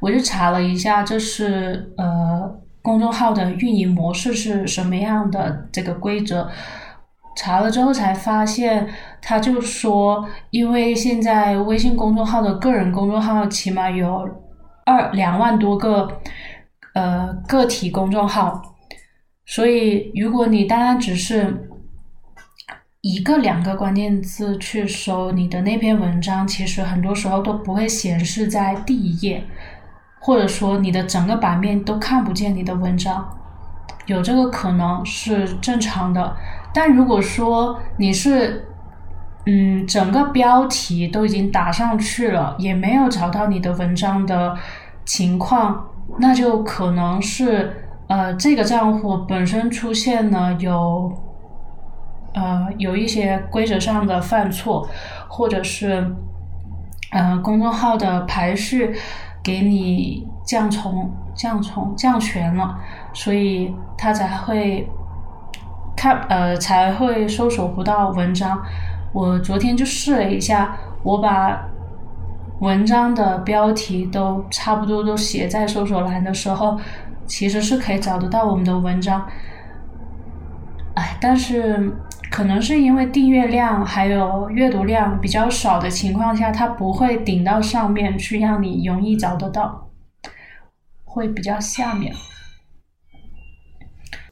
[0.00, 2.50] 我就查了一下，这是呃
[2.80, 6.48] 公众号的运营模式是什么样的这个规则。
[7.36, 8.88] 查了之后才发现，
[9.20, 14.26] 他就说，因为现在微信公众号的个人公众号起码有
[14.86, 16.08] 二两万多个，
[16.94, 18.62] 呃，个体公众号，
[19.50, 21.70] 所以如果你单单只是
[23.00, 29.42] 一个两个关键字去搜你的那篇文章，其实很多时候都不会显示在第一页，
[30.20, 33.26] 或者说你的整个版面都看不见你的文章，
[34.04, 36.36] 有这个可能是正常的。
[36.74, 38.68] 但如果说你是，
[39.46, 44.54] 嗯，整个标题都已经打上去了，也没有找到你的文章的
[45.06, 51.12] 情况，那就可能是，呃，这个账户本身出现了有，
[52.34, 54.88] 呃，有一些规则上的犯错，
[55.28, 56.16] 或者是，
[57.12, 58.94] 呃，公众号的排序
[59.42, 62.78] 给你降重降重降权了，
[63.12, 64.88] 所以它才会。
[66.00, 68.62] 看，呃，才会搜索不到文章。
[69.12, 71.60] 我昨天就试了一下，我把
[72.60, 76.78] 文章的标题都差不多都写在搜索栏的时候，
[77.28, 79.24] 其实是可以找得到我们的文章。
[80.94, 81.92] 哎，但是
[82.28, 89.90] 可能是因为订阅量还有阅读量比较少的情况下，它不会顶到上面去，让你容易找得到，
[91.04, 92.12] 会比较下面。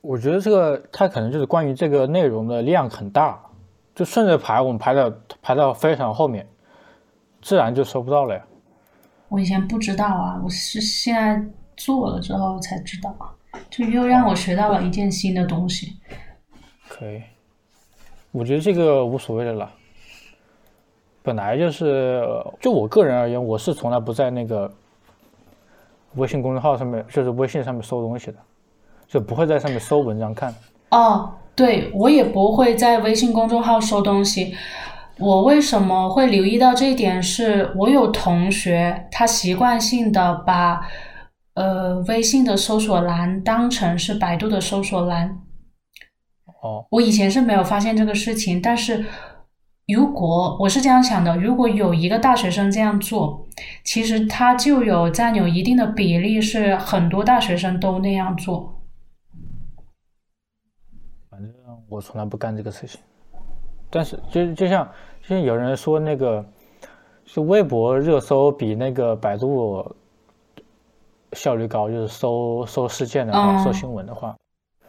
[0.02, 3.38] 我觉得这个它可能就是关于这个内容的量很大，
[3.94, 6.46] 就顺着排，我们排到排到非常后面，
[7.42, 8.42] 自然就收不到了呀。
[9.28, 11.44] 我以前不知道啊，我是现在
[11.76, 13.14] 做了之后才知道，
[13.70, 15.94] 就又让我学到了一件新的东西。
[16.88, 17.22] 可以，
[18.32, 19.70] 我觉得这个无所谓的了。
[21.22, 22.22] 本来就是，
[22.60, 24.72] 就我个人而言，我是从来不在那个
[26.14, 28.36] 微信公众号上面，就是微信上面搜东西的。
[29.08, 30.52] 就不会在上面搜文章看
[30.90, 34.52] 哦，对我也不会在微信公众号搜东西。
[35.16, 37.22] 我为什么会留意到这一点？
[37.22, 40.80] 是我有同学，他习惯性的把
[41.56, 45.42] 呃微信的搜索栏当成是百度的搜索栏。
[46.62, 49.04] 哦，我以前是没有发现这个事情，但是
[49.86, 53.46] 如果我是这样想的，如果有一个大学生这样做，
[53.84, 58.82] 其实他就有占有一定的比例，是很多大学生都那样做。
[61.30, 61.52] 反正
[61.88, 63.00] 我从来不干这个事情，
[63.90, 64.90] 但是就就像
[65.22, 66.44] 就像有人说那个，
[67.24, 69.96] 是微博热搜比那个百度
[71.36, 74.34] 效率高，就是搜搜事件的话，搜新闻的话，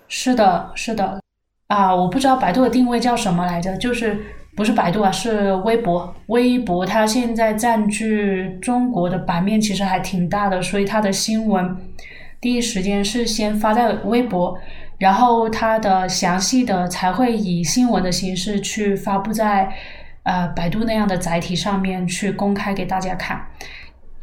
[0.07, 1.21] 是的，是的，
[1.67, 4.17] 啊，我不知道百度的定位叫什么来着，就是
[4.55, 11.77] 不是百度啊，是微博，微博它现在占据中国的版面其实还挺大的，所以它的新闻
[12.41, 14.57] 第一时间是先发在微博。
[14.99, 19.71] 然后它的详细的才会以新闻的形式去发布在，
[20.23, 23.39] 呃，百度那样的载体上面去公开给大家看，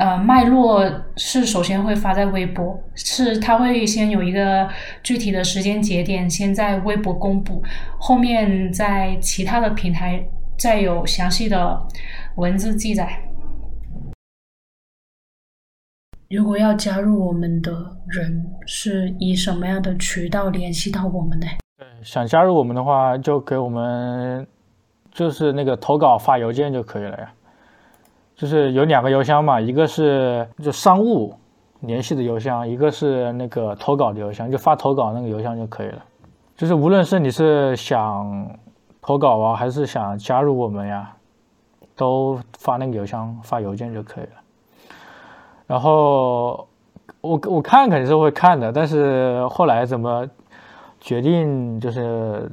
[0.05, 0.85] 呃，脉络
[1.17, 4.69] 是首先会发在微博，是它会先有一个
[5.03, 7.63] 具体的时间节点，先在微博公布，
[7.99, 10.23] 后面在其他的平台
[10.59, 11.81] 再有详细的
[12.37, 13.19] 文字记载。
[16.29, 17.73] 如果要加入我们的
[18.09, 21.47] 人，是以什么样的渠道联系到我们呢？
[21.79, 24.47] 对，想加入我们的话，就给我们
[25.11, 27.33] 就是那个投稿发邮件就可以了呀。
[28.37, 31.35] 就是有两个邮箱嘛，一个是就商务
[31.81, 36.05] 联系的邮箱，一个是那个投稿的邮箱，就发投稿那个邮箱就可以了。
[36.57, 38.49] 就是无论是你是想
[39.01, 41.11] 投稿啊，还是想加入我们呀，
[41.95, 44.31] 都发那个邮箱发邮件就可以了。
[45.67, 46.67] 然后
[47.21, 50.29] 我我看肯定是会看的，但是后来怎么
[51.01, 52.51] 决定就是。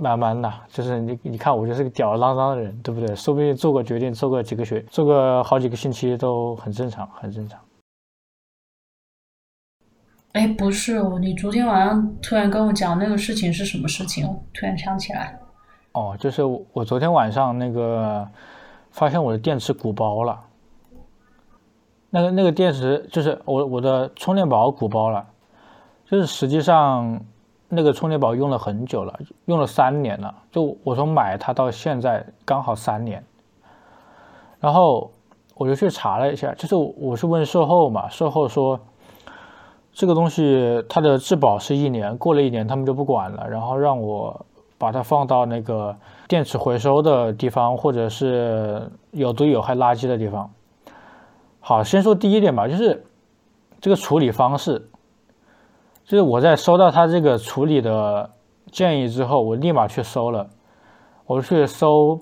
[0.00, 3.14] 慢慢的，就是你你看我就是个吊儿郎当的人，对不对？
[3.14, 7.60] 说不定做个决定，做个几个学，做个好几个星期都很正常，很正常。
[10.32, 14.26] 哎，不是哦，你昨天晚上突然跟我讲那个事情是什么事情？
[14.54, 15.38] 突然想起来。
[15.92, 18.26] 哦，就是我昨天晚上那个
[18.90, 20.40] 发现我的电池鼓包了。
[22.08, 25.26] 那个那个电池就是我我的充电宝鼓包了，
[26.06, 27.20] 就是实际上。
[27.72, 30.34] 那个充电宝用了很久了，用了三年了。
[30.50, 33.24] 就我从买它到现在刚好三年。
[34.58, 35.10] 然后
[35.54, 38.78] 我就去查了一下，就是我是问售后嘛，售后说
[39.92, 44.44] 这个东西它的质保是一年，过了一年他们就不管了，然后让我
[44.76, 50.50] 把它放到那个电池回收的地方，或者是有毒有害垃圾的地方。
[51.60, 53.06] 好，先说第一点吧，就是
[53.80, 54.89] 这个处理方式。
[56.10, 58.28] 就是我在收到他这个处理的
[58.72, 60.50] 建议之后，我立马去搜了，
[61.24, 62.18] 我去搜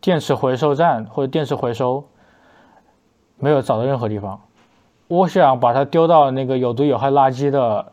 [0.00, 2.02] 电池回收站或者电池回收，
[3.36, 4.40] 没有找到任何地方。
[5.06, 7.92] 我想把它丢到那个有毒有害垃圾的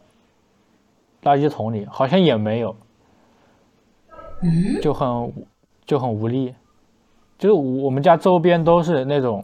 [1.24, 2.74] 垃圾桶里，好像也没有，
[4.82, 5.34] 就很
[5.86, 6.56] 就很无力。
[7.38, 9.44] 就是我们家周边都是那种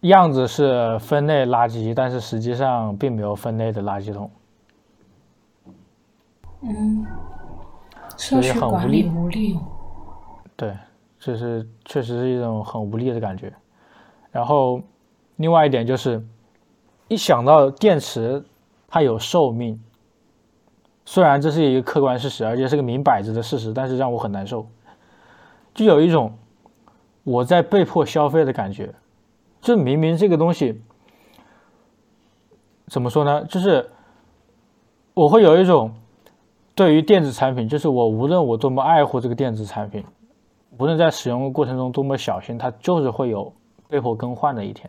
[0.00, 4.28] 样子是分类垃圾，但是实际上并没有分类的垃圾桶。
[6.64, 7.04] 嗯，
[8.16, 9.58] 社区管理无力。
[10.56, 10.76] 对，
[11.18, 13.52] 这是确实是一种很无力的感觉。
[14.30, 14.80] 然后，
[15.36, 16.24] 另外一点就是，
[17.08, 18.44] 一想到电池
[18.86, 19.82] 它有寿命，
[21.04, 24.64] 虽然这是一个客观事实，而且是个明摆着的事实，但是让我很难受，
[25.74, 26.32] 就有一种
[27.24, 28.94] 我在被迫消费的感觉。
[29.60, 30.80] 这明明这个东西
[32.86, 33.44] 怎么说呢？
[33.46, 33.90] 就是
[35.14, 35.92] 我会有一种。
[36.74, 40.02] 对于电子产品，就是我无论我多么爱护这个电子产品，
[40.78, 43.52] 无论在使用的过程中多么小心，它就是会有
[43.88, 44.88] 被迫更换的一天。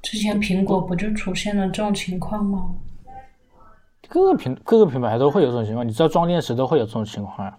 [0.00, 2.70] 之前苹果不就出现了这种情况吗？
[4.08, 7.58] 各个品各个品牌都会有这种情况，你知道装电池都会有这种情况呀。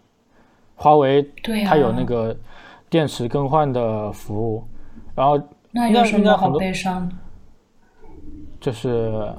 [0.76, 2.34] 华为对它有那个
[2.90, 4.64] 电池更换的服务，
[5.14, 5.38] 然后
[5.72, 7.12] 那有什么好悲伤？
[8.62, 9.30] 就是。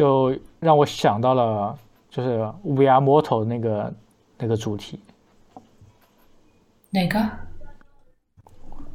[0.00, 3.92] 就让我想到了，就是 VR Mortal 那个
[4.38, 4.98] 那个主题。
[6.88, 7.20] 哪个？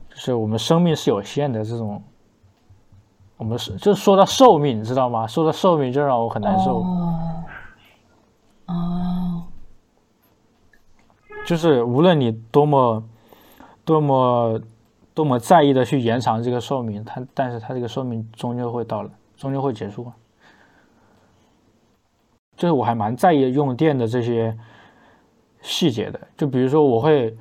[0.09, 2.01] 就是我们生命是有限的这种，
[3.37, 5.27] 我们是就说到寿命，你知道吗？
[5.27, 6.83] 说到寿命就让我很难受。
[8.65, 9.43] 哦。
[11.45, 13.03] 就是无论你多么
[13.85, 14.59] 多么
[15.13, 20.11] 多么在意的去延长这个寿命，它但是它这个寿命终究会到了，终究会结束。
[22.57, 24.57] 就是我还蛮在意用电的这些
[25.61, 27.35] 细节的，就比如说我会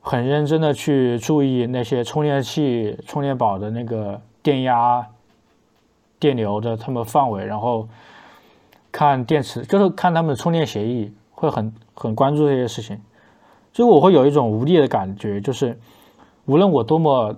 [0.00, 5.04] 很认真的去注意那些充电器、充电宝的那个电压、
[6.18, 7.88] 电流的它们范围，然后
[8.92, 13.00] 看电池，就是看他们的充电协议，会很很关注这些事情。
[13.72, 15.76] 就我会有一种无力的感觉，就是
[16.46, 17.36] 无论我多么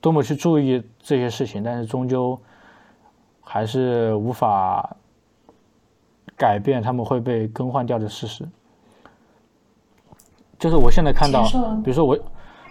[0.00, 2.40] 多么去注意这些事情，但是终究
[3.42, 4.96] 还是无法。
[6.40, 8.48] 改变他们会被更换掉的事实，
[10.58, 11.42] 就是我现在看到，
[11.84, 12.18] 比如说我，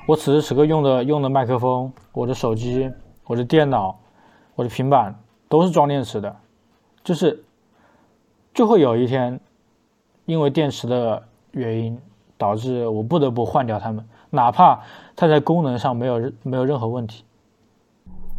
[0.07, 2.91] 我此时此刻用的用的麦克风，我的手机，
[3.25, 3.99] 我的电脑，
[4.55, 5.15] 我的平板
[5.47, 6.35] 都是装电池的，
[7.03, 7.43] 就是
[8.55, 9.39] 就会有一天，
[10.25, 11.95] 因为电池的原因
[12.39, 14.83] 导致我不得不换掉它们，哪怕
[15.15, 17.23] 它在功能上没有没有任何问题。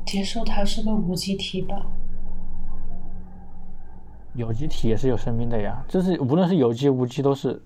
[0.04, 1.86] 接受它是个无机体吧。
[4.34, 7.60] 有机体也是有生命的呀，就是无论是有机无机都是。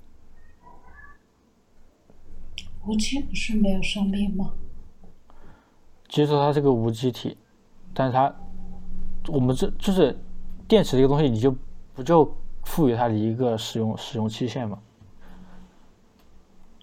[2.86, 4.52] 无机不是没有生命吗？
[6.08, 7.36] 其实它是个无机体，
[7.94, 8.34] 但是它，
[9.28, 10.18] 我们这就是
[10.68, 11.56] 电池这个东西，你就
[11.94, 14.78] 不就赋予它的一个使用使用期限吗？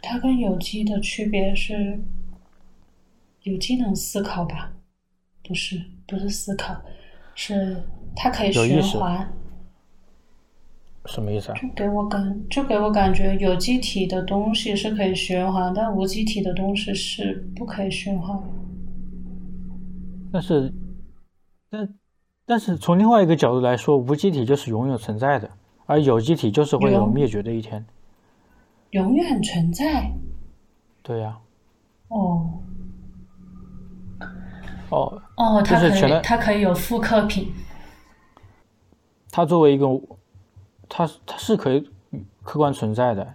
[0.02, 2.02] 它跟有机的区别是，
[3.44, 4.74] 有机能思考吧？
[5.44, 6.76] 不是，不是思考，
[7.36, 7.84] 是
[8.16, 9.32] 它可以循环。
[11.08, 11.58] 什么意思啊？
[11.60, 18.40] 就给我感，就给我感觉，有机体的东西是可以循环，但无机体的东西是不可以循环。
[20.32, 20.72] 但是，
[21.72, 21.90] 但
[22.46, 25.50] 但是从另外一个角度来说，无机体就是永远存在的，
[25.88, 27.84] 而有机体就是会有灭绝的一天。
[28.92, 30.12] 永远存在。
[31.02, 31.38] 对呀。
[32.10, 32.50] 哦。
[34.90, 35.22] 哦。
[35.38, 37.52] 哦，它可以，它可以有复刻品。
[39.32, 39.88] 它作为一个。
[40.94, 41.90] 它它是可以
[42.44, 43.26] 客观存在的，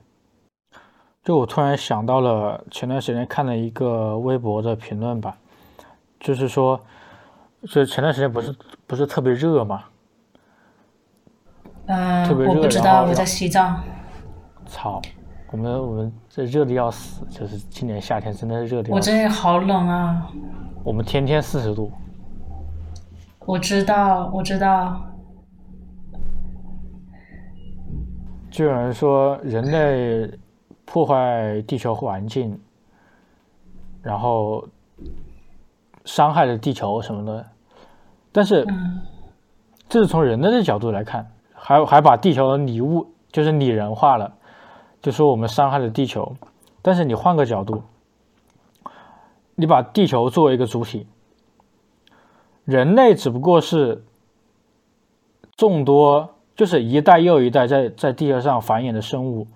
[1.24, 5.34] 就我突然想到了前段时间看了一个微博的评论吧，
[6.20, 6.78] 就是说，
[7.62, 8.54] 就前段时间不是
[8.86, 9.84] 不是特别热嘛，
[11.86, 13.82] 嗯，特别热，我不知道我在西藏。
[14.66, 15.00] 操，
[15.50, 18.92] 我们我们这热的要死，就是今年夏天真的是热的。
[18.92, 20.30] 我这里好冷啊。
[20.84, 21.90] 我们天天四十度。
[23.46, 25.00] 我知道，我知道。
[28.56, 30.38] 就有人说人类
[30.86, 32.58] 破坏地球环境，
[34.00, 34.66] 然后
[36.06, 37.46] 伤害了地球什么的，
[38.32, 38.66] 但是
[39.90, 44.34] 这是从人类的角度来看，还还把地球拟物就是拟人化了，
[45.02, 46.34] 就说我们伤害了地球。
[46.80, 47.82] 但是你换个角度，
[49.54, 51.06] 你把地球作为一个主体，
[52.64, 54.02] 人类只不过是
[55.58, 56.30] 众多。
[56.56, 59.46] 就是一代又一代在在地球上繁衍的生物，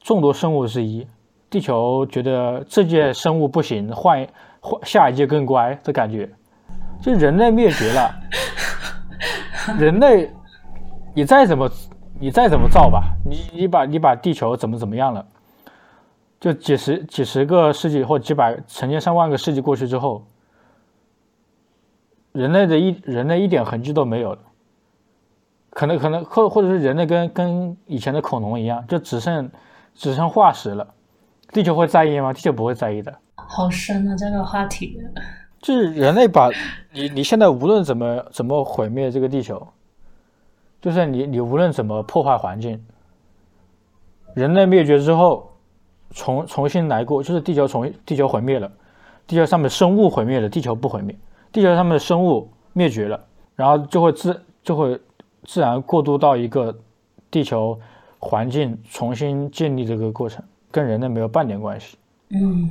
[0.00, 1.06] 众多生物之一。
[1.48, 4.26] 地球觉得这届生物不行，换
[4.60, 6.28] 换下一届更乖的感觉。
[7.00, 8.14] 就人类灭绝了，
[9.80, 10.30] 人类
[11.14, 11.70] 你再怎么
[12.20, 15.26] 你再怎么造吧，你你把你把地球怎么怎么样了？
[16.40, 20.26] 就几十几十个世纪或几百成千上万个世纪过去之后，
[22.32, 24.38] 人类的一人类一点痕迹都没有了。
[25.74, 29.50] 可能可能或或者是人类跟跟以前的恐龙一样，就只剩
[29.94, 30.86] 只剩化石了。
[31.52, 32.32] 地球会在意吗？
[32.32, 33.12] 地球不会在意的。
[33.34, 34.98] 好深啊，这个话题。
[35.60, 36.48] 就是人类把
[36.92, 39.66] 你 你现在无论怎么怎么毁灭这个地球，
[40.80, 42.80] 就是你你无论怎么破坏环境，
[44.34, 45.50] 人类灭绝之后
[46.10, 48.70] 重重新来过，就是地球重地球毁灭了，
[49.26, 51.16] 地球上面生物毁灭了，地球不毁灭，
[51.50, 53.18] 地球上面的生物灭绝了，
[53.56, 55.00] 然后就会自就会。
[55.44, 56.78] 自然过渡到一个
[57.30, 57.78] 地球
[58.18, 61.96] 环境重新建立这个过程，跟人类没有半点关系。
[62.30, 62.70] 嗯，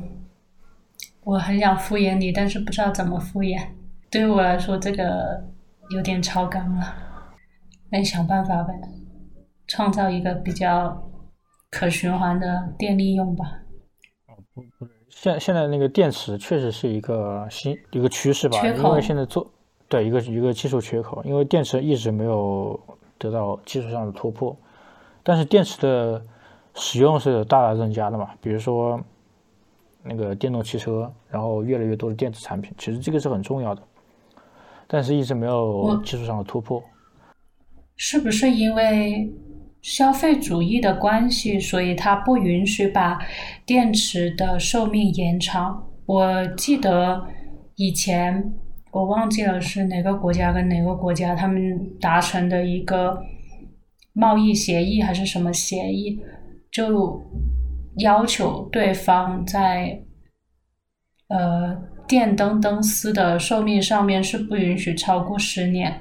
[1.23, 3.61] 我很想敷衍你，但是不知道怎么敷衍。
[4.09, 5.43] 对于我来说，这个
[5.91, 6.95] 有点超纲了。
[7.89, 8.73] 那你想办法呗，
[9.67, 11.09] 创造一个比较
[11.69, 13.45] 可循环的电力用吧。
[14.27, 19.51] 哦不不，现现在那个电池确实是一个新一个趋势吧，因为现在做。
[19.93, 22.79] 对一个一个技术缺口，因为电池一直没有
[23.19, 24.57] 得到技术上的突破，
[25.21, 26.19] 但是电池的
[26.73, 28.99] 使用是大大增加的嘛，比如说
[30.01, 33.83] 那个电动汽车，然后越来越多的电子产品，其实这个是很重要的，
[34.87, 36.83] 但是一直没有技术上的突破。
[37.95, 39.31] 是不是因为
[39.83, 43.19] 消费主义的关系，所以它不允许把
[43.63, 45.87] 电池的寿命延长？
[46.07, 47.27] 我记得
[47.75, 48.55] 以前。
[48.93, 53.19] 我忘记了是哪个国家跟哪个国家他们达成的一个
[54.13, 56.21] 贸易协议还是什么协议，
[56.71, 57.19] 就
[57.97, 59.99] 要求对方在
[61.29, 61.75] 呃
[62.07, 65.99] 电灯灯丝的寿命上面是不允许超过十年，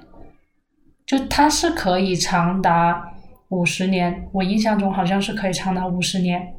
[1.07, 3.11] 就它是可以长达
[3.49, 6.55] 五十年，我印象中好像是可以长达五十年，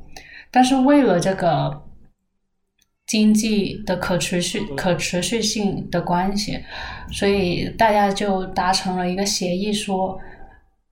[0.50, 1.84] 但是为了这个。
[3.06, 6.58] 经济的可持续、可持续性的关系，
[7.12, 10.18] 所以大家就达成了一个协议，说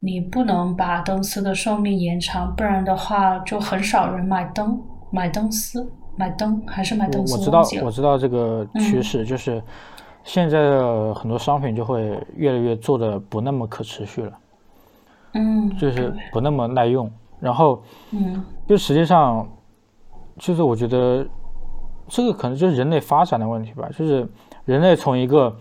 [0.01, 7.38] 你不能把灯丝的寿命延长，不然的话就很少人买灯、买灯丝、买灯还是买灯丝。
[7.38, 9.64] 我知道，我知道这个趋势，就是
[10.24, 14.38] 现在的很多商品就会越来越做的不那么可持续了，
[15.34, 17.09] 嗯，就是不那么耐用，
[17.39, 17.82] 然后，
[18.12, 19.47] 嗯，就实际上，
[20.38, 21.26] 就是我觉得。
[22.14, 24.28] 这个可能就是人类发展的问题吧，就是
[24.66, 25.55] 人类从一个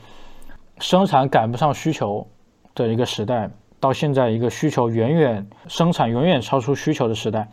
[0.81, 2.27] 生产赶不上需求
[2.75, 3.49] 的一个时代，
[3.79, 7.49] 到现在一个需求远远生产远远超出需求的时代，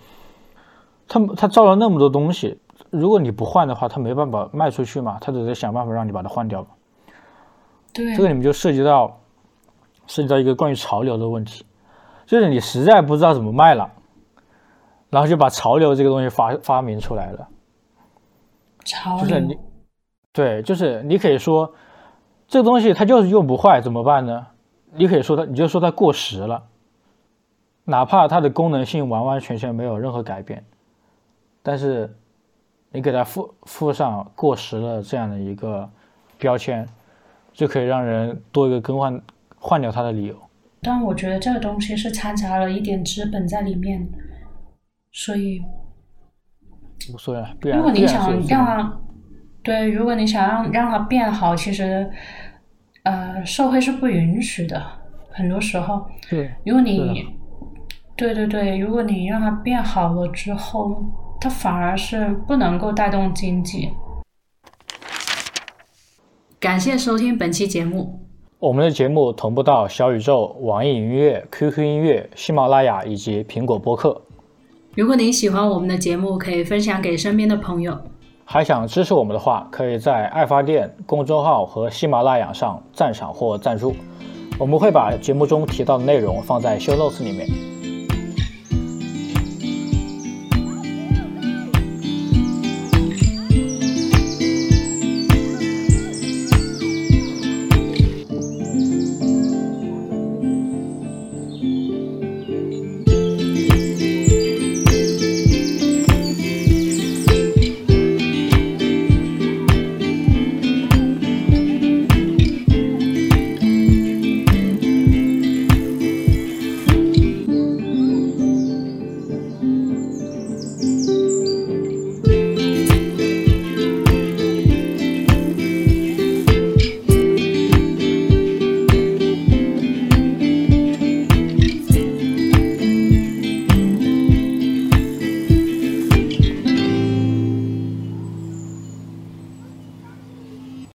[1.08, 6.66] 他他造了那么多东西，如果你不换的话，他没办法卖出去嘛，他只是想办法让你把它换掉。
[7.94, 9.20] 对，这个你们就涉及到
[10.08, 11.64] 涉及到一个关于潮流的问题，
[12.26, 13.92] 就是你实在不知道怎么卖了，
[15.12, 17.48] 然后就把潮流这个东西发发明出来了。
[18.88, 19.58] 潮就是你，
[20.32, 21.76] 对，就是你可以说
[22.48, 24.48] 这个东西它就是用不坏，怎么办呢？
[24.94, 26.64] 你可以说它，你就说它过时了，
[27.84, 30.64] 哪怕它的功能性完完全全没有任何改变，
[31.62, 32.16] 但是
[32.92, 35.88] 你给它附附上过时了这样的一个
[36.38, 36.88] 标签，
[37.52, 39.22] 就可以让人多一个更换
[39.60, 40.36] 换掉它的理由。
[40.82, 44.08] 但我觉得这个东西是掺杂了一点资本在里面，
[45.12, 45.62] 所以
[47.14, 49.00] 无所谓了，必然如果你想让它，
[49.64, 52.10] 对，如果你想让让它变好，其实
[53.04, 54.82] 呃社会是不允许的，
[55.32, 56.06] 很多时候。
[56.30, 57.26] 对如果你，
[58.16, 61.04] 对对对，如果你让它变好了之后，
[61.40, 63.90] 它反而是不能够带动经济。
[66.60, 68.20] 感谢收听本期节目。
[68.60, 74.20] 我们的节目同步到小宇宙、网易云音乐、QQ 音乐、喜马拉雅以及苹果播客。
[74.98, 77.96] 如果您喜欢我们的节目，可以分享给身边的朋友。
[78.44, 83.96] 还想支持我们的话，可以在爱发电公众号和喜马拉雅上赞赏或赞助，
[84.58, 87.48] 我们会把节目中提到的内容放在 show notes 里面。